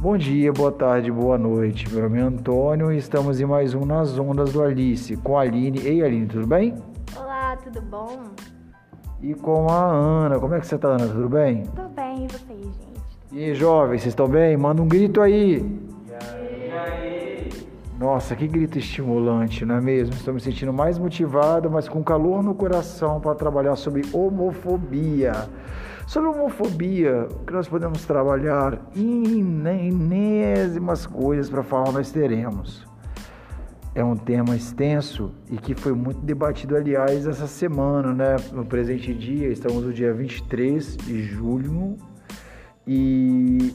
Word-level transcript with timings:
Bom 0.00 0.16
dia, 0.16 0.52
boa 0.52 0.70
tarde, 0.70 1.10
boa 1.10 1.36
noite. 1.36 1.92
Meu 1.92 2.04
nome 2.04 2.20
é 2.20 2.22
Antônio 2.22 2.92
e 2.92 2.98
estamos 2.98 3.40
em 3.40 3.44
mais 3.44 3.74
um 3.74 3.84
Nas 3.84 4.16
Ondas 4.16 4.52
do 4.52 4.62
Alice 4.62 5.16
com 5.16 5.36
a 5.36 5.40
Aline. 5.40 5.80
Ei, 5.80 6.04
Aline, 6.04 6.26
tudo 6.26 6.46
bem? 6.46 6.76
Olá, 7.16 7.56
tudo 7.56 7.82
bom? 7.82 8.20
E 9.20 9.34
com 9.34 9.68
a 9.68 9.90
Ana. 9.90 10.38
Como 10.38 10.54
é 10.54 10.60
que 10.60 10.68
você 10.68 10.78
tá, 10.78 10.90
Ana? 10.90 11.08
Tudo 11.08 11.28
bem? 11.28 11.64
Tudo 11.64 11.88
bem, 11.96 12.26
e 12.26 12.28
vocês, 12.28 12.60
gente? 12.60 13.32
E 13.32 13.44
aí, 13.44 13.54
jovens, 13.56 14.02
vocês 14.02 14.12
estão 14.12 14.28
bem? 14.28 14.56
Manda 14.56 14.80
um 14.80 14.86
grito 14.86 15.20
aí. 15.20 15.66
Nossa, 17.98 18.36
que 18.36 18.46
grito 18.46 18.78
estimulante, 18.78 19.64
não 19.64 19.74
é 19.74 19.80
mesmo? 19.80 20.14
Estou 20.14 20.32
me 20.32 20.40
sentindo 20.40 20.72
mais 20.72 20.96
motivado, 20.96 21.68
mas 21.68 21.88
com 21.88 22.04
calor 22.04 22.40
no 22.44 22.54
coração 22.54 23.20
para 23.20 23.34
trabalhar 23.34 23.74
sobre 23.74 24.02
homofobia. 24.12 25.32
Sobre 26.08 26.30
homofobia, 26.30 27.28
que 27.46 27.52
nós 27.52 27.68
podemos 27.68 28.06
trabalhar 28.06 28.80
inésimas 28.96 31.04
coisas 31.04 31.50
para 31.50 31.62
falar 31.62 31.92
nós 31.92 32.10
teremos. 32.10 32.86
É 33.94 34.02
um 34.02 34.16
tema 34.16 34.56
extenso 34.56 35.30
e 35.50 35.58
que 35.58 35.74
foi 35.74 35.92
muito 35.92 36.22
debatido, 36.22 36.76
aliás, 36.76 37.26
essa 37.26 37.46
semana, 37.46 38.14
né? 38.14 38.36
No 38.54 38.64
presente 38.64 39.12
dia, 39.12 39.48
estamos 39.48 39.84
no 39.84 39.92
dia 39.92 40.14
23 40.14 40.96
de 40.96 41.24
julho 41.24 41.98
e 42.86 43.74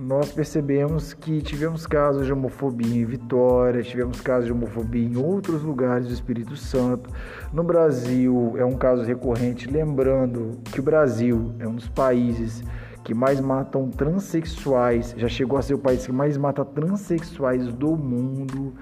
nós 0.00 0.32
percebemos 0.32 1.12
que 1.12 1.42
tivemos 1.42 1.86
casos 1.86 2.24
de 2.24 2.32
homofobia 2.32 3.02
em 3.02 3.04
Vitória, 3.04 3.82
tivemos 3.82 4.18
casos 4.22 4.46
de 4.46 4.52
homofobia 4.52 5.06
em 5.06 5.14
outros 5.18 5.62
lugares 5.62 6.06
do 6.06 6.14
Espírito 6.14 6.56
Santo. 6.56 7.10
No 7.52 7.62
Brasil 7.62 8.54
é 8.56 8.64
um 8.64 8.78
caso 8.78 9.02
recorrente, 9.02 9.70
lembrando 9.70 10.58
que 10.72 10.80
o 10.80 10.82
Brasil 10.82 11.54
é 11.58 11.68
um 11.68 11.74
dos 11.74 11.88
países 11.88 12.64
que 13.04 13.12
mais 13.12 13.40
matam 13.40 13.90
transexuais, 13.90 15.14
já 15.18 15.28
chegou 15.28 15.58
a 15.58 15.62
ser 15.62 15.74
o 15.74 15.78
país 15.78 16.06
que 16.06 16.12
mais 16.12 16.38
mata 16.38 16.64
transexuais 16.64 17.70
do 17.70 17.94
mundo 17.94 18.72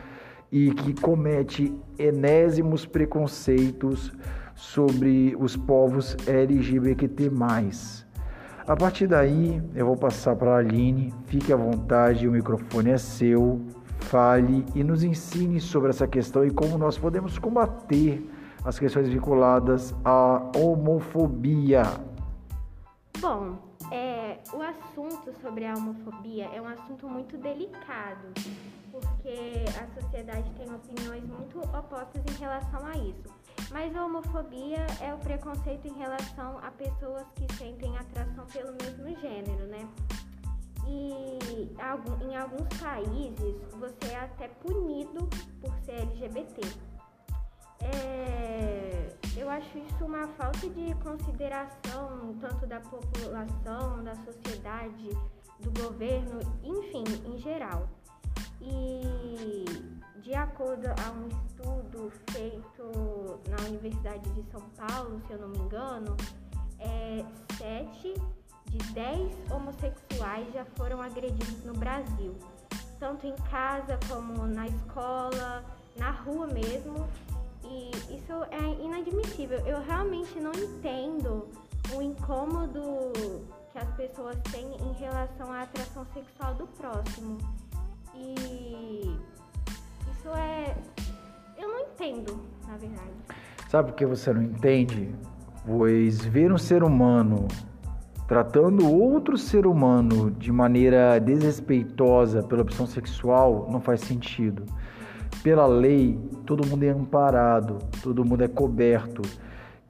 e 0.53 0.71
que 0.71 0.95
comete 1.01 1.75
enésimos 1.99 2.87
preconceitos 2.87 4.13
sobre 4.55 5.37
os 5.37 5.57
povos 5.57 6.17
LGBT+. 6.29 7.29
A 8.69 8.77
partir 8.77 9.07
daí, 9.07 9.63
eu 9.75 9.87
vou 9.87 9.97
passar 9.97 10.37
para 10.37 10.57
a 10.57 10.59
Aline. 10.59 11.15
Fique 11.25 11.51
à 11.51 11.57
vontade, 11.57 12.29
o 12.29 12.33
microfone 12.33 12.91
é 12.91 12.99
seu. 12.99 13.65
Fale 14.01 14.63
e 14.75 14.85
nos 14.85 15.03
ensine 15.03 15.59
sobre 15.59 15.89
essa 15.89 16.07
questão 16.07 16.45
e 16.45 16.51
como 16.51 16.77
nós 16.77 16.99
podemos 16.99 17.39
combater 17.39 18.31
as 18.63 18.79
questões 18.79 19.09
vinculadas 19.09 19.95
à 20.05 20.51
homofobia. 20.55 21.83
Bom, 23.19 23.57
é, 23.91 24.37
o 24.53 24.61
assunto 24.61 25.33
sobre 25.41 25.65
a 25.65 25.73
homofobia 25.75 26.51
é 26.55 26.61
um 26.61 26.69
assunto 26.69 27.09
muito 27.09 27.39
delicado, 27.39 28.35
porque 28.93 29.65
a 29.81 30.01
sociedade 30.01 30.51
tem 30.59 30.67
opiniões 30.71 31.25
muito 31.25 31.59
opostas 31.59 32.23
em 32.31 32.39
relação 32.39 32.85
a 32.85 32.93
isso. 32.99 33.38
Mas 33.71 33.95
a 33.95 34.05
homofobia 34.05 34.87
é 35.01 35.13
o 35.13 35.19
preconceito 35.19 35.87
em 35.87 35.93
relação 35.99 36.59
a 36.59 36.71
pessoas 36.71 37.27
que 37.35 37.53
sentem 37.55 37.97
atração 37.97 38.47
pelo 38.47 38.73
mesmo 38.73 39.21
gênero, 39.21 39.67
né? 39.67 39.87
E 40.87 41.39
em 42.25 42.37
alguns 42.37 42.69
países 42.81 43.57
você 43.73 44.13
é 44.13 44.21
até 44.21 44.49
punido 44.49 45.29
por 45.61 45.73
ser 45.85 46.01
LGBT. 46.01 46.63
É, 47.81 49.13
eu 49.37 49.51
acho 49.51 49.79
isso 49.79 50.05
uma 50.05 50.27
falta 50.29 50.69
de 50.71 50.95
consideração 50.97 52.35
tanto 52.41 52.67
da 52.67 52.81
população, 52.81 54.03
da 54.03 54.15
sociedade, 54.17 55.11
do 55.61 55.71
governo, 55.83 56.41
enfim, 56.65 57.05
em 57.27 57.39
geral. 57.39 57.89
E 58.61 59.65
de 60.21 60.35
acordo 60.35 60.87
a 60.89 61.11
um 61.13 61.29
estudo 61.29 62.13
feito 62.31 63.41
na 63.49 63.69
Universidade 63.69 64.29
de 64.31 64.43
São 64.51 64.61
Paulo, 64.77 65.21
se 65.27 65.33
eu 65.33 65.39
não 65.39 65.49
me 65.49 65.59
engano, 65.59 66.17
é, 66.79 67.25
7 67.57 68.15
de 68.67 68.79
10 68.93 69.51
homossexuais 69.51 70.53
já 70.53 70.65
foram 70.77 71.01
agredidos 71.01 71.65
no 71.65 71.73
Brasil, 71.73 72.35
tanto 72.99 73.27
em 73.27 73.35
casa 73.51 73.99
como 74.09 74.47
na 74.47 74.67
escola, 74.67 75.65
na 75.97 76.11
rua 76.11 76.47
mesmo. 76.47 77.09
E 77.65 77.91
isso 78.15 78.33
é 78.51 78.85
inadmissível. 78.85 79.59
Eu 79.67 79.83
realmente 79.83 80.39
não 80.41 80.53
entendo 80.53 81.49
o 81.95 82.03
incômodo 82.03 83.13
que 83.73 83.79
as 83.79 83.91
pessoas 83.95 84.37
têm 84.51 84.75
em 84.75 84.93
relação 84.93 85.53
à 85.53 85.63
atração 85.63 86.07
sexual 86.13 86.55
do 86.55 86.67
próximo. 86.67 87.39
E 88.19 89.17
isso 90.11 90.29
é. 90.37 90.77
Eu 91.59 91.69
não 91.69 91.81
entendo, 91.81 92.39
na 92.67 92.77
verdade. 92.77 93.11
Sabe 93.69 93.91
por 93.91 93.97
que 93.97 94.07
você 94.07 94.33
não 94.33 94.43
entende? 94.43 95.15
Pois 95.67 96.25
ver 96.25 96.53
um 96.53 96.59
ser 96.59 96.83
humano 96.83 97.47
tratando 98.29 98.87
outro 98.87 99.39
ser 99.39 99.67
humano 99.67 100.31
de 100.31 100.53
maneira 100.53 101.19
desrespeitosa 101.19 102.43
pela 102.43 102.61
opção 102.61 102.87
sexual 102.87 103.67
não 103.71 103.81
faz 103.81 104.03
sentido. 104.03 104.65
Pela 105.43 105.67
lei, 105.67 106.19
todo 106.45 106.67
mundo 106.67 106.83
é 106.83 106.91
amparado, 106.91 107.79
todo 108.03 108.25
mundo 108.25 108.45
é 108.45 108.49
coberto 108.49 109.23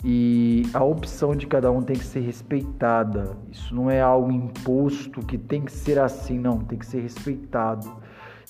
e 0.04 0.62
a 0.72 0.84
opção 0.84 1.34
de 1.34 1.48
cada 1.48 1.70
um 1.72 1.82
tem 1.82 1.96
que 1.96 2.04
ser 2.04 2.20
respeitada. 2.20 3.36
Isso 3.50 3.74
não 3.74 3.90
é 3.90 4.00
algo 4.00 4.30
imposto 4.30 5.20
que 5.20 5.36
tem 5.36 5.62
que 5.62 5.72
ser 5.72 5.98
assim, 5.98 6.38
não, 6.38 6.58
tem 6.58 6.78
que 6.78 6.86
ser 6.86 7.00
respeitado. 7.00 7.90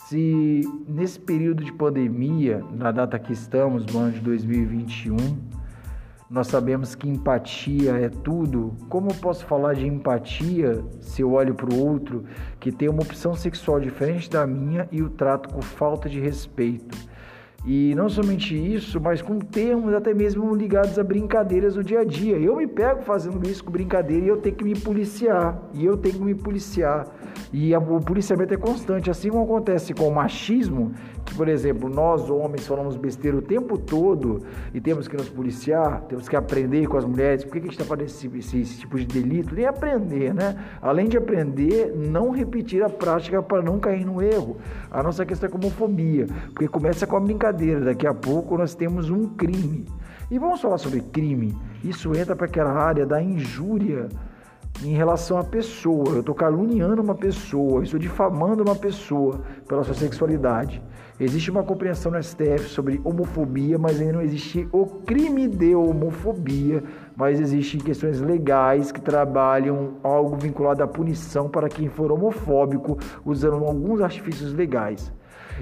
Se 0.08 0.62
nesse 0.88 1.20
período 1.20 1.62
de 1.62 1.70
pandemia, 1.70 2.64
na 2.72 2.90
data 2.90 3.18
que 3.18 3.30
estamos, 3.30 3.84
no 3.84 3.98
ano 3.98 4.12
de 4.12 4.20
2021, 4.20 5.14
nós 6.30 6.46
sabemos 6.46 6.94
que 6.94 7.06
empatia 7.06 7.92
é 7.92 8.08
tudo. 8.08 8.74
Como 8.88 9.10
eu 9.10 9.14
posso 9.16 9.44
falar 9.44 9.74
de 9.74 9.86
empatia 9.86 10.82
se 11.02 11.20
eu 11.20 11.32
olho 11.32 11.54
para 11.54 11.74
o 11.74 11.86
outro 11.86 12.24
que 12.58 12.72
tem 12.72 12.88
uma 12.88 13.02
opção 13.02 13.34
sexual 13.34 13.78
diferente 13.80 14.30
da 14.30 14.46
minha 14.46 14.88
e 14.90 15.02
o 15.02 15.10
trato 15.10 15.50
com 15.50 15.60
falta 15.60 16.08
de 16.08 16.18
respeito? 16.18 16.96
E 17.66 17.92
não 17.94 18.08
somente 18.08 18.54
isso, 18.54 19.00
mas 19.00 19.20
com 19.20 19.38
termos 19.38 19.92
até 19.92 20.14
mesmo 20.14 20.54
ligados 20.54 20.98
a 20.98 21.04
brincadeiras 21.04 21.74
do 21.74 21.82
dia 21.82 22.00
a 22.00 22.04
dia. 22.04 22.38
Eu 22.38 22.56
me 22.56 22.66
pego 22.66 23.02
fazendo 23.02 23.46
isso 23.48 23.64
com 23.64 23.70
brincadeira 23.70 24.24
e 24.24 24.28
eu 24.28 24.36
tenho 24.36 24.54
que 24.54 24.64
me 24.64 24.78
policiar. 24.78 25.60
E 25.74 25.84
eu 25.84 25.96
tenho 25.96 26.14
que 26.14 26.24
me 26.24 26.34
policiar. 26.34 27.06
E 27.52 27.74
o 27.74 28.00
policiamento 28.00 28.54
é 28.54 28.56
constante. 28.56 29.10
Assim 29.10 29.28
como 29.28 29.44
acontece 29.44 29.92
com 29.92 30.08
o 30.08 30.14
machismo, 30.14 30.92
por 31.34 31.48
exemplo, 31.48 31.88
nós 31.88 32.30
homens 32.30 32.66
falamos 32.66 32.96
besteira 32.96 33.36
o 33.36 33.42
tempo 33.42 33.78
todo 33.78 34.42
e 34.72 34.80
temos 34.80 35.08
que 35.08 35.16
nos 35.16 35.28
policiar, 35.28 36.02
temos 36.02 36.28
que 36.28 36.36
aprender 36.36 36.86
com 36.86 36.96
as 36.96 37.04
mulheres. 37.04 37.44
Por 37.44 37.52
que 37.52 37.58
a 37.58 37.62
gente 37.62 37.72
está 37.72 37.84
fazendo 37.84 38.06
esse, 38.06 38.26
esse, 38.38 38.60
esse 38.60 38.80
tipo 38.80 38.98
de 38.98 39.06
delito? 39.06 39.54
Nem 39.54 39.66
aprender, 39.66 40.34
né? 40.34 40.56
Além 40.80 41.08
de 41.08 41.16
aprender, 41.16 41.94
não 41.96 42.30
repetir 42.30 42.82
a 42.82 42.88
prática 42.88 43.42
para 43.42 43.62
não 43.62 43.78
cair 43.78 44.04
no 44.04 44.22
erro. 44.22 44.56
A 44.90 45.02
nossa 45.02 45.24
questão 45.26 45.48
é 45.48 45.50
como 45.50 45.66
homofobia, 45.66 46.26
porque 46.52 46.68
começa 46.68 47.06
com 47.06 47.16
a 47.16 47.20
brincadeira 47.20 47.48
brincadeira, 47.48 47.80
daqui 47.80 48.06
a 48.06 48.14
pouco 48.14 48.56
nós 48.56 48.74
temos 48.74 49.10
um 49.10 49.28
crime. 49.28 49.86
E 50.30 50.38
vamos 50.38 50.60
falar 50.60 50.78
sobre 50.78 51.00
crime. 51.00 51.56
Isso 51.82 52.14
entra 52.14 52.36
para 52.36 52.46
aquela 52.46 52.72
área 52.72 53.06
da 53.06 53.22
injúria 53.22 54.08
em 54.82 54.94
relação 54.94 55.38
à 55.38 55.44
pessoa. 55.44 56.08
Eu 56.10 56.20
estou 56.20 56.34
caluniando 56.34 57.02
uma 57.02 57.14
pessoa, 57.14 57.82
estou 57.82 57.98
difamando 57.98 58.62
uma 58.62 58.76
pessoa 58.76 59.40
pela 59.66 59.82
sua 59.84 59.94
sexualidade. 59.94 60.82
Existe 61.20 61.50
uma 61.50 61.64
compreensão 61.64 62.12
no 62.12 62.22
STF 62.22 62.68
sobre 62.68 63.00
homofobia, 63.02 63.76
mas 63.76 64.00
ainda 64.00 64.12
não 64.12 64.22
existe 64.22 64.68
o 64.70 64.86
crime 64.86 65.48
de 65.48 65.74
homofobia, 65.74 66.84
mas 67.16 67.40
existem 67.40 67.80
questões 67.80 68.20
legais 68.20 68.92
que 68.92 69.00
trabalham 69.00 69.94
algo 70.04 70.36
vinculado 70.36 70.80
à 70.80 70.86
punição 70.86 71.48
para 71.48 71.68
quem 71.68 71.88
for 71.88 72.12
homofóbico, 72.12 72.96
usando 73.24 73.64
alguns 73.64 74.00
artifícios 74.00 74.54
legais. 74.54 75.12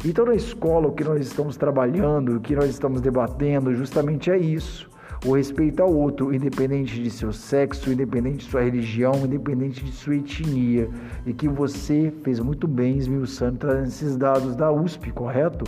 Então, 0.05 0.27
na 0.27 0.35
escola, 0.35 0.89
o 0.89 0.93
que 0.93 1.03
nós 1.03 1.27
estamos 1.27 1.57
trabalhando, 1.57 2.37
o 2.37 2.41
que 2.41 2.55
nós 2.55 2.69
estamos 2.69 3.01
debatendo, 3.01 3.75
justamente 3.75 4.31
é 4.31 4.37
isso. 4.37 4.91
O 5.25 5.35
respeito 5.35 5.83
ao 5.83 5.93
outro, 5.93 6.35
independente 6.35 7.03
de 7.03 7.11
seu 7.11 7.33
sexo, 7.33 7.91
independente 7.91 8.45
de 8.45 8.51
sua 8.51 8.63
religião, 8.63 9.13
independente 9.25 9.85
de 9.85 9.93
sua 9.93 10.17
etnia. 10.17 10.91
E 11.25 11.33
que 11.33 11.49
você 11.49 12.13
fez 12.23 12.39
muito 12.41 12.69
bem, 12.69 12.99
esmiuçando, 12.99 13.59
trazendo 13.59 13.87
esses 13.87 14.17
dados 14.17 14.55
da 14.55 14.71
USP, 14.71 15.11
correto? 15.11 15.65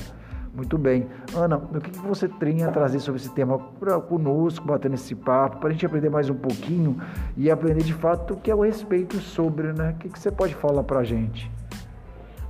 Muito 0.54 0.76
bem. 0.76 1.06
Ana, 1.34 1.56
o 1.56 1.80
que 1.80 1.96
você 2.00 2.26
tem 2.28 2.64
a 2.64 2.70
trazer 2.70 2.98
sobre 3.00 3.20
esse 3.20 3.32
tema 3.32 3.58
pra, 3.78 4.00
conosco, 4.00 4.66
batendo 4.66 4.94
esse 4.94 5.14
papo, 5.14 5.58
para 5.58 5.68
a 5.68 5.72
gente 5.72 5.86
aprender 5.86 6.10
mais 6.10 6.28
um 6.28 6.34
pouquinho 6.34 7.00
e 7.36 7.50
aprender 7.50 7.84
de 7.84 7.94
fato 7.94 8.34
o 8.34 8.36
que 8.36 8.50
é 8.50 8.54
o 8.54 8.62
respeito 8.62 9.18
sobre, 9.18 9.72
né? 9.72 9.90
O 9.90 9.94
que, 9.94 10.08
que 10.08 10.18
você 10.18 10.32
pode 10.32 10.54
falar 10.54 10.82
para 10.82 11.00
a 11.00 11.04
gente? 11.04 11.50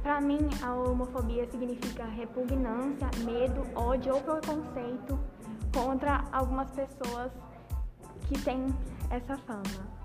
Para 0.03 0.23
mim, 0.23 0.39
a 0.63 0.75
homofobia 0.75 1.47
significa 1.51 2.05
repugnância, 2.07 3.09
medo, 3.25 3.61
ódio 3.75 4.15
ou 4.15 4.21
preconceito 4.23 5.19
contra 5.79 6.25
algumas 6.33 6.69
pessoas 6.73 7.31
que 8.27 8.37
têm 8.43 8.67
essa 9.11 9.37
fama. 9.39 9.99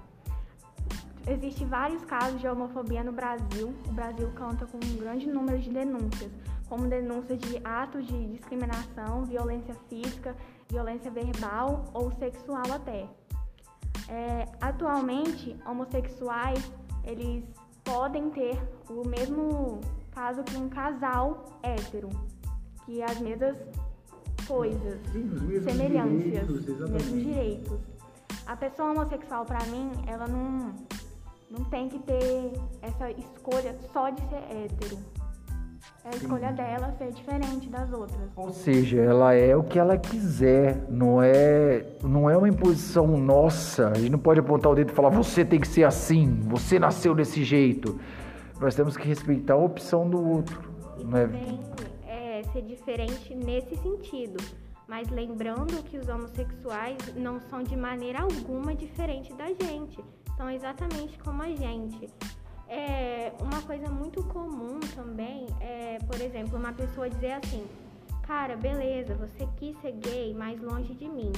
Existem 1.25 1.67
vários 1.67 2.05
casos 2.05 2.39
de 2.39 2.47
homofobia 2.47 3.03
no 3.03 3.11
Brasil. 3.11 3.73
O 3.87 3.91
Brasil 3.91 4.31
conta 4.37 4.67
com 4.67 4.77
um 4.77 4.97
grande 4.97 5.27
número 5.27 5.57
de 5.57 5.71
denúncias, 5.71 6.31
como 6.69 6.87
denúncias 6.87 7.39
de 7.39 7.59
atos 7.63 8.05
de 8.05 8.25
discriminação, 8.33 9.23
violência 9.25 9.73
física, 9.89 10.35
violência 10.69 11.09
verbal 11.09 11.85
ou 11.93 12.11
sexual 12.11 12.71
até. 12.71 13.07
É, 14.09 14.45
atualmente, 14.61 15.57
homossexuais 15.65 16.71
eles 17.03 17.43
podem 17.83 18.29
ter 18.29 18.61
o 18.89 19.07
mesmo 19.07 19.81
caso 20.11 20.43
que 20.43 20.55
um 20.55 20.69
casal 20.69 21.45
hétero, 21.63 22.09
que 22.85 23.01
as 23.01 23.19
mesmas 23.19 23.57
coisas, 24.45 24.99
Sim, 25.11 25.23
mesmos 25.23 25.63
semelhanças, 25.63 26.23
direitos, 26.23 26.69
os 26.69 26.89
mesmos 26.89 27.23
direitos. 27.23 27.79
A 28.45 28.55
pessoa 28.55 28.91
homossexual, 28.91 29.45
para 29.45 29.63
mim, 29.67 29.91
ela 30.07 30.27
não, 30.27 30.73
não 31.49 31.63
tem 31.65 31.87
que 31.89 31.99
ter 31.99 32.53
essa 32.81 33.09
escolha 33.11 33.75
só 33.93 34.09
de 34.09 34.21
ser 34.27 34.43
hétero. 34.49 34.97
É 36.05 36.09
a 36.09 36.15
escolha 36.17 36.51
dela 36.51 36.93
ser 36.97 37.11
diferente 37.13 37.69
das 37.69 37.91
outras. 37.93 38.29
Ou 38.35 38.51
seja, 38.51 38.99
ela 39.01 39.33
é 39.33 39.55
o 39.55 39.63
que 39.63 39.79
ela 39.79 39.97
quiser, 39.97 40.85
não 40.89 41.21
é, 41.21 41.85
não 42.03 42.29
é 42.29 42.37
uma 42.37 42.49
imposição 42.49 43.07
nossa. 43.17 43.87
A 43.87 43.93
gente 43.93 44.09
não 44.11 44.19
pode 44.19 44.39
apontar 44.39 44.71
o 44.71 44.75
dedo 44.75 44.91
e 44.91 44.93
falar 44.93 45.09
você 45.09 45.45
tem 45.45 45.61
que 45.61 45.67
ser 45.67 45.85
assim, 45.85 46.41
você 46.43 46.77
nasceu 46.77 47.15
desse 47.15 47.43
jeito. 47.43 47.99
Nós 48.59 48.75
temos 48.75 48.97
que 48.97 49.07
respeitar 49.07 49.53
a 49.53 49.57
opção 49.57 50.09
do 50.09 50.21
outro. 50.21 50.61
E 50.99 51.05
Não 51.05 51.17
é? 51.17 51.23
é, 51.23 51.59
ser 52.53 52.61
diferente 52.61 53.35
nesse 53.35 53.75
sentido. 53.77 54.37
Mas 54.87 55.09
lembrando 55.09 55.83
que 55.83 55.97
os 55.97 56.07
homossexuais 56.07 57.15
não 57.15 57.41
são 57.41 57.63
de 57.63 57.75
maneira 57.75 58.21
alguma 58.21 58.75
diferente 58.75 59.33
da 59.33 59.47
gente. 59.47 60.03
São 60.37 60.49
exatamente 60.49 61.17
como 61.19 61.41
a 61.41 61.49
gente. 61.49 62.09
É, 62.67 63.33
uma 63.39 63.61
coisa 63.63 63.89
muito 63.89 64.23
comum 64.25 64.79
também 64.95 65.47
é, 65.59 65.99
por 66.07 66.19
exemplo, 66.21 66.57
uma 66.57 66.73
pessoa 66.73 67.09
dizer 67.09 67.33
assim: 67.33 67.65
Cara, 68.23 68.55
beleza, 68.55 69.15
você 69.15 69.47
quis 69.57 69.79
ser 69.81 69.93
gay, 69.93 70.33
mas 70.33 70.61
longe 70.61 70.93
de 70.93 71.07
mim. 71.07 71.31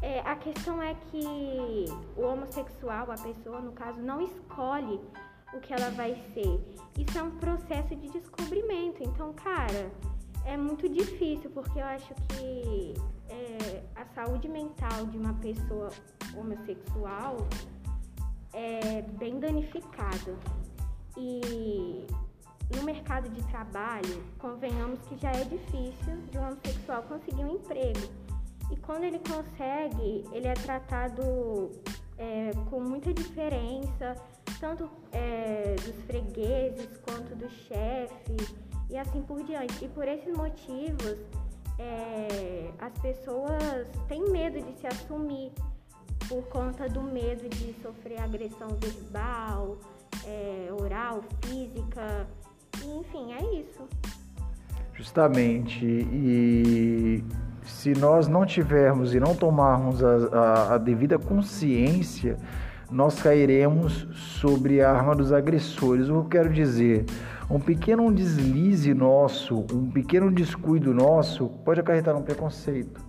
É, 0.00 0.20
a 0.20 0.36
questão 0.36 0.82
é 0.82 0.94
que 1.10 1.86
o 2.16 2.22
homossexual, 2.22 3.10
a 3.10 3.16
pessoa, 3.16 3.60
no 3.60 3.72
caso, 3.72 4.00
não 4.00 4.20
escolhe 4.20 5.00
o 5.54 5.60
que 5.60 5.72
ela 5.72 5.90
vai 5.90 6.14
ser. 6.34 6.60
Isso 6.98 7.18
é 7.18 7.22
um 7.22 7.30
processo 7.32 7.94
de 7.96 8.08
descobrimento. 8.10 9.02
Então, 9.02 9.32
cara, 9.32 9.90
é 10.44 10.56
muito 10.56 10.88
difícil, 10.88 11.50
porque 11.50 11.78
eu 11.78 11.84
acho 11.84 12.14
que 12.28 12.94
é, 13.28 13.82
a 13.96 14.04
saúde 14.14 14.48
mental 14.48 15.06
de 15.06 15.16
uma 15.16 15.34
pessoa 15.34 15.90
homossexual 16.36 17.36
é 18.52 19.02
bem 19.18 19.38
danificada. 19.40 20.36
E 21.16 22.06
no 22.74 22.82
mercado 22.82 23.28
de 23.28 23.42
trabalho, 23.44 24.22
convenhamos 24.38 25.00
que 25.08 25.16
já 25.16 25.30
é 25.30 25.44
difícil 25.44 26.16
de 26.30 26.38
um 26.38 26.46
homossexual 26.46 27.02
conseguir 27.04 27.44
um 27.44 27.56
emprego. 27.56 28.08
E 28.70 28.76
quando 28.76 29.04
ele 29.04 29.20
consegue, 29.20 30.24
ele 30.32 30.46
é 30.46 30.54
tratado 30.54 31.70
é, 32.16 32.50
com 32.70 32.80
muita 32.80 33.12
diferença, 33.12 34.16
tanto 34.60 34.88
é, 35.12 35.74
dos 35.84 36.04
fregueses 36.04 36.88
quanto 36.98 37.34
do 37.34 37.48
chefe 37.48 37.53
e 38.94 38.98
assim 38.98 39.20
por 39.22 39.42
diante. 39.42 39.84
E 39.84 39.88
por 39.88 40.06
esses 40.06 40.34
motivos, 40.36 41.16
é, 41.78 42.70
as 42.78 42.96
pessoas 43.00 43.88
têm 44.06 44.30
medo 44.30 44.60
de 44.60 44.72
se 44.78 44.86
assumir 44.86 45.50
por 46.28 46.44
conta 46.44 46.88
do 46.88 47.02
medo 47.02 47.48
de 47.48 47.74
sofrer 47.82 48.22
agressão 48.22 48.68
verbal, 48.80 49.76
é, 50.24 50.68
oral, 50.80 51.24
física, 51.44 52.26
enfim, 52.84 53.32
é 53.32 53.60
isso. 53.60 53.82
Justamente. 54.94 55.84
E 55.84 57.24
se 57.64 57.94
nós 57.94 58.28
não 58.28 58.46
tivermos 58.46 59.12
e 59.12 59.18
não 59.18 59.34
tomarmos 59.34 60.04
a, 60.04 60.16
a, 60.32 60.74
a 60.74 60.78
devida 60.78 61.18
consciência, 61.18 62.38
nós 62.88 63.20
cairemos 63.20 64.06
sobre 64.40 64.80
a 64.80 64.92
arma 64.92 65.16
dos 65.16 65.32
agressores. 65.32 66.08
O 66.08 66.12
que 66.12 66.18
eu 66.18 66.24
quero 66.42 66.52
dizer? 66.52 67.06
Um 67.50 67.60
pequeno 67.60 68.10
deslize 68.10 68.94
nosso, 68.94 69.66
um 69.72 69.90
pequeno 69.90 70.30
descuido 70.30 70.94
nosso 70.94 71.48
pode 71.64 71.78
acarretar 71.78 72.16
um 72.16 72.22
preconceito. 72.22 73.00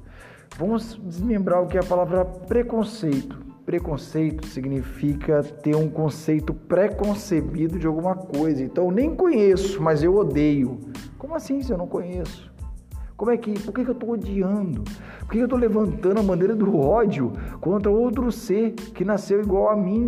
Vamos 0.58 1.00
desmembrar 1.04 1.64
o 1.64 1.68
que 1.68 1.78
é 1.78 1.80
a 1.80 1.84
palavra 1.84 2.26
preconceito. 2.26 3.38
Preconceito 3.66 4.46
significa 4.48 5.42
ter 5.42 5.76
um 5.76 5.90
conceito 5.90 6.54
preconcebido 6.54 7.80
de 7.80 7.88
alguma 7.88 8.16
coisa. 8.16 8.62
Então, 8.62 8.92
nem 8.92 9.16
conheço, 9.16 9.82
mas 9.82 10.04
eu 10.04 10.16
odeio. 10.16 10.80
Como 11.18 11.34
assim 11.34 11.62
se 11.62 11.72
eu 11.72 11.78
não 11.78 11.88
conheço? 11.88 12.54
Como 13.18 13.32
é 13.32 13.38
que, 13.38 13.58
por 13.62 13.74
que, 13.74 13.84
que 13.86 13.90
eu 13.90 13.94
estou 13.94 14.12
odiando? 14.12 14.84
Por 15.20 15.30
que, 15.30 15.38
que 15.38 15.40
eu 15.40 15.46
estou 15.46 15.58
levantando 15.58 16.20
a 16.20 16.24
bandeira 16.24 16.54
do 16.54 16.78
ódio 16.78 17.32
contra 17.62 17.90
outro 17.90 18.32
ser 18.32 18.74
que 18.74 19.06
nasceu 19.06 19.42
igual 19.42 19.70
a 19.70 19.76
mim? 19.76 20.06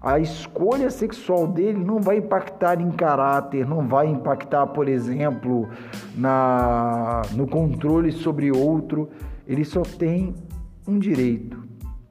A 0.00 0.20
escolha 0.20 0.90
sexual 0.90 1.46
dele 1.46 1.82
não 1.82 2.00
vai 2.00 2.18
impactar 2.18 2.80
em 2.80 2.90
caráter, 2.90 3.66
não 3.66 3.88
vai 3.88 4.06
impactar, 4.06 4.68
por 4.68 4.88
exemplo, 4.88 5.68
na, 6.16 7.22
no 7.34 7.48
controle 7.48 8.12
sobre 8.12 8.50
outro. 8.50 9.10
Ele 9.46 9.64
só 9.64 9.82
tem 9.82 10.34
um 10.86 10.98
direito. 10.98 11.66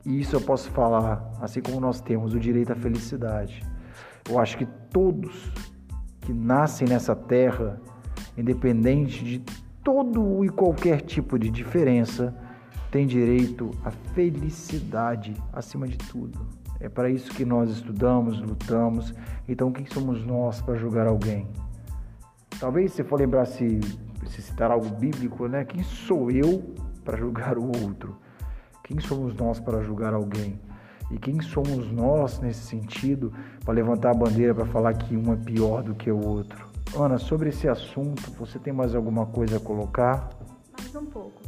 E 0.05 0.19
isso 0.19 0.35
eu 0.35 0.41
posso 0.41 0.69
falar, 0.71 1.31
assim 1.41 1.61
como 1.61 1.79
nós 1.79 2.01
temos 2.01 2.33
o 2.33 2.39
direito 2.39 2.73
à 2.73 2.75
felicidade. 2.75 3.65
Eu 4.29 4.37
acho 4.37 4.57
que 4.57 4.65
todos 4.91 5.51
que 6.21 6.33
nascem 6.33 6.87
nessa 6.87 7.15
terra, 7.15 7.79
independente 8.37 9.23
de 9.23 9.43
todo 9.81 10.43
e 10.43 10.49
qualquer 10.49 11.01
tipo 11.01 11.39
de 11.39 11.49
diferença, 11.49 12.35
têm 12.91 13.07
direito 13.07 13.71
à 13.83 13.91
felicidade 13.91 15.33
acima 15.53 15.87
de 15.87 15.97
tudo. 15.97 16.45
É 16.79 16.87
para 16.87 17.09
isso 17.09 17.33
que 17.33 17.43
nós 17.43 17.69
estudamos, 17.71 18.39
lutamos. 18.39 19.13
Então, 19.47 19.71
quem 19.71 19.85
somos 19.85 20.25
nós 20.25 20.61
para 20.61 20.75
julgar 20.75 21.07
alguém? 21.07 21.47
Talvez 22.59 22.93
se 22.93 23.03
for 23.03 23.19
lembrar 23.19 23.45
se, 23.45 23.79
se 24.27 24.41
citar 24.41 24.71
algo 24.71 24.89
bíblico, 24.89 25.47
né? 25.47 25.65
Quem 25.65 25.83
sou 25.83 26.29
eu 26.29 26.75
para 27.03 27.17
julgar 27.17 27.57
o 27.57 27.65
outro? 27.65 28.17
Quem 28.83 28.99
somos 28.99 29.35
nós 29.35 29.59
para 29.59 29.81
julgar 29.81 30.13
alguém? 30.13 30.59
E 31.09 31.17
quem 31.17 31.41
somos 31.41 31.91
nós 31.91 32.39
nesse 32.39 32.61
sentido 32.65 33.31
para 33.63 33.73
levantar 33.73 34.11
a 34.11 34.13
bandeira 34.13 34.53
para 34.53 34.65
falar 34.65 34.93
que 34.93 35.15
um 35.15 35.33
é 35.33 35.37
pior 35.37 35.81
do 35.81 35.95
que 35.95 36.11
o 36.11 36.19
outro? 36.19 36.67
Ana, 36.95 37.17
sobre 37.17 37.49
esse 37.49 37.67
assunto, 37.67 38.31
você 38.31 38.59
tem 38.59 38.73
mais 38.73 38.95
alguma 38.95 39.25
coisa 39.25 39.57
a 39.57 39.59
colocar? 39.59 40.29
Mais 40.79 40.95
um 40.95 41.05
pouco. 41.05 41.41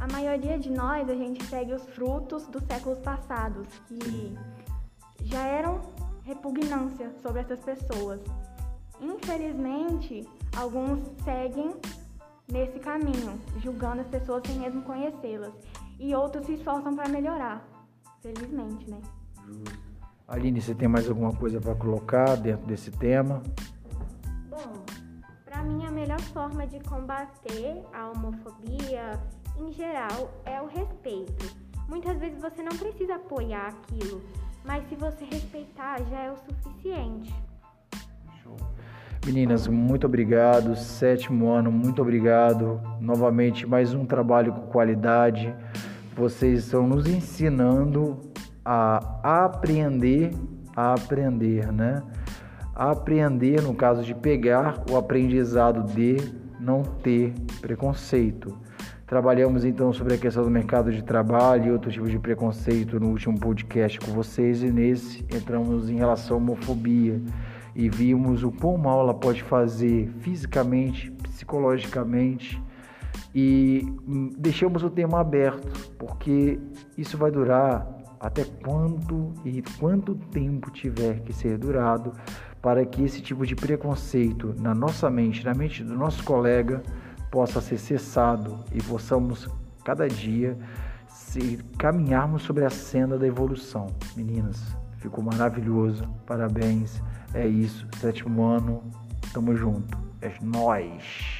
A 0.00 0.06
maioria 0.06 0.58
de 0.58 0.70
nós, 0.70 1.08
a 1.08 1.14
gente 1.14 1.44
segue 1.44 1.72
os 1.72 1.82
frutos 1.90 2.46
dos 2.46 2.62
séculos 2.64 2.98
passados, 2.98 3.66
que 3.88 4.36
já 5.22 5.42
eram 5.46 5.80
repugnância 6.22 7.12
sobre 7.22 7.40
essas 7.40 7.60
pessoas. 7.60 8.20
Infelizmente, 9.00 10.28
alguns 10.56 11.00
seguem 11.24 11.74
nesse 12.50 12.78
caminho, 12.78 13.38
julgando 13.58 14.00
as 14.00 14.08
pessoas 14.08 14.42
sem 14.46 14.58
mesmo 14.58 14.82
conhecê-las, 14.82 15.52
e 15.98 16.14
outros 16.14 16.46
se 16.46 16.54
esforçam 16.54 16.94
para 16.94 17.08
melhorar. 17.08 17.66
Felizmente, 18.22 18.90
né? 18.90 19.00
Aline, 20.26 20.60
você 20.60 20.74
tem 20.74 20.88
mais 20.88 21.08
alguma 21.08 21.32
coisa 21.34 21.60
para 21.60 21.74
colocar 21.74 22.36
dentro 22.36 22.66
desse 22.66 22.90
tema? 22.90 23.42
Bom, 24.50 24.84
para 25.44 25.62
mim 25.62 25.86
a 25.86 25.90
melhor 25.90 26.20
forma 26.20 26.66
de 26.66 26.80
combater 26.80 27.82
a 27.92 28.10
homofobia 28.10 29.18
em 29.58 29.72
geral 29.72 30.30
é 30.44 30.60
o 30.60 30.66
respeito. 30.66 31.56
Muitas 31.88 32.18
vezes 32.18 32.40
você 32.40 32.62
não 32.62 32.76
precisa 32.76 33.14
apoiar 33.14 33.68
aquilo, 33.68 34.20
mas 34.68 34.86
se 34.86 34.94
você 34.96 35.24
respeitar 35.24 35.98
já 36.10 36.20
é 36.20 36.30
o 36.30 36.36
suficiente. 36.36 37.34
Meninas, 39.24 39.66
muito 39.66 40.06
obrigado. 40.06 40.76
Sétimo 40.76 41.48
ano, 41.48 41.72
muito 41.72 42.02
obrigado. 42.02 42.78
Novamente, 43.00 43.66
mais 43.66 43.94
um 43.94 44.04
trabalho 44.04 44.52
com 44.52 44.66
qualidade. 44.66 45.54
Vocês 46.14 46.64
estão 46.64 46.86
nos 46.86 47.06
ensinando 47.06 48.20
a 48.62 49.46
aprender 49.46 50.32
a 50.76 50.92
aprender, 50.92 51.72
né? 51.72 52.02
A 52.72 52.92
aprender, 52.92 53.60
no 53.60 53.74
caso 53.74 54.04
de 54.04 54.14
pegar 54.14 54.84
o 54.88 54.96
aprendizado 54.96 55.82
de 55.92 56.18
não 56.60 56.82
ter 56.82 57.32
preconceito. 57.60 58.56
Trabalhamos 59.08 59.64
então 59.64 59.90
sobre 59.90 60.14
a 60.14 60.18
questão 60.18 60.44
do 60.44 60.50
mercado 60.50 60.92
de 60.92 61.02
trabalho 61.02 61.68
e 61.68 61.72
outro 61.72 61.90
tipo 61.90 62.06
de 62.06 62.18
preconceito 62.18 63.00
no 63.00 63.08
último 63.08 63.40
podcast 63.40 63.98
com 63.98 64.12
vocês 64.12 64.62
e 64.62 64.70
nesse 64.70 65.24
entramos 65.34 65.88
em 65.88 65.96
relação 65.96 66.36
à 66.36 66.40
homofobia 66.40 67.18
e 67.74 67.88
vimos 67.88 68.44
o 68.44 68.52
quão 68.52 68.76
mal 68.76 69.00
ela 69.00 69.14
pode 69.14 69.42
fazer 69.42 70.10
fisicamente, 70.18 71.10
psicologicamente 71.22 72.62
e 73.34 73.90
deixamos 74.36 74.82
o 74.82 74.90
tema 74.90 75.20
aberto, 75.20 75.90
porque 75.96 76.60
isso 76.94 77.16
vai 77.16 77.30
durar 77.30 77.88
até 78.20 78.44
quanto 78.44 79.32
e 79.42 79.62
quanto 79.80 80.16
tempo 80.16 80.70
tiver 80.70 81.20
que 81.20 81.32
ser 81.32 81.56
durado 81.56 82.12
para 82.60 82.84
que 82.84 83.02
esse 83.04 83.22
tipo 83.22 83.46
de 83.46 83.56
preconceito 83.56 84.54
na 84.58 84.74
nossa 84.74 85.08
mente, 85.08 85.46
na 85.46 85.54
mente 85.54 85.82
do 85.82 85.94
nosso 85.94 86.22
colega, 86.24 86.82
possa 87.30 87.60
ser 87.60 87.78
cessado 87.78 88.58
e 88.72 88.82
possamos 88.82 89.48
cada 89.84 90.08
dia 90.08 90.56
se 91.08 91.58
caminharmos 91.78 92.42
sobre 92.42 92.64
a 92.64 92.70
senda 92.70 93.18
da 93.18 93.26
evolução. 93.26 93.86
Meninas, 94.16 94.76
ficou 94.98 95.22
maravilhoso. 95.22 96.04
Parabéns. 96.26 97.02
É 97.34 97.46
isso. 97.46 97.86
Sétimo 97.98 98.44
ano. 98.44 98.82
Tamo 99.32 99.54
junto. 99.54 99.98
É 100.20 100.32
nós. 100.42 101.37